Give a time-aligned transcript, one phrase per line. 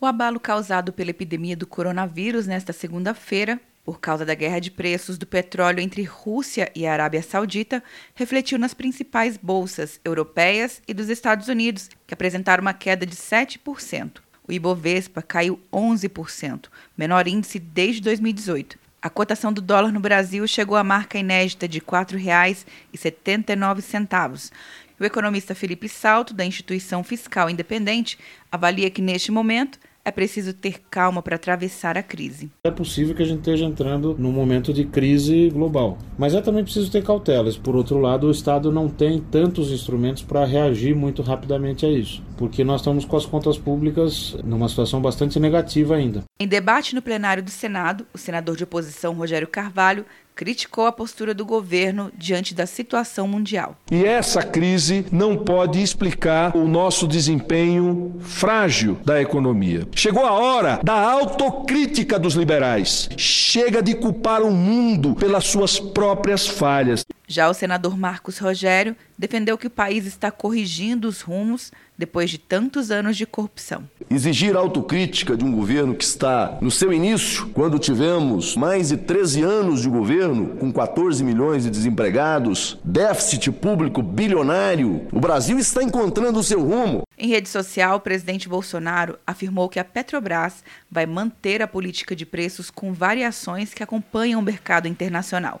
[0.00, 5.18] O abalo causado pela epidemia do coronavírus nesta segunda-feira, por causa da guerra de preços
[5.18, 7.82] do petróleo entre Rússia e Arábia Saudita,
[8.14, 14.18] refletiu nas principais bolsas europeias e dos Estados Unidos, que apresentaram uma queda de 7%.
[14.46, 18.78] O Ibovespa caiu 11%, menor índice desde 2018.
[19.02, 24.52] A cotação do dólar no Brasil chegou à marca inédita de R$ 4,79
[25.00, 28.18] o economista Felipe Salto, da Instituição Fiscal Independente,
[28.50, 29.78] avalia que neste momento
[30.08, 32.50] é preciso ter calma para atravessar a crise.
[32.64, 36.64] É possível que a gente esteja entrando num momento de crise global, mas é também
[36.64, 37.56] preciso ter cautelas.
[37.56, 42.22] Por outro lado, o Estado não tem tantos instrumentos para reagir muito rapidamente a isso,
[42.38, 46.22] porque nós estamos com as contas públicas numa situação bastante negativa ainda.
[46.38, 50.06] Em debate no plenário do Senado, o senador de oposição Rogério Carvalho
[50.38, 53.76] criticou a postura do governo diante da situação mundial.
[53.90, 59.88] E essa crise não pode explicar o nosso desempenho frágil da economia.
[59.96, 63.08] Chegou a hora da autocrítica dos liberais.
[63.16, 67.04] Chega de culpar o mundo pelas suas próprias falhas.
[67.30, 72.38] Já o senador Marcos Rogério defendeu que o país está corrigindo os rumos depois de
[72.38, 73.86] tantos anos de corrupção.
[74.08, 79.42] Exigir autocrítica de um governo que está no seu início, quando tivemos mais de 13
[79.42, 86.38] anos de governo, com 14 milhões de desempregados, déficit público bilionário, o Brasil está encontrando
[86.38, 87.02] o seu rumo.
[87.18, 92.24] Em rede social, o presidente Bolsonaro afirmou que a Petrobras vai manter a política de
[92.24, 95.60] preços com variações que acompanham o mercado internacional,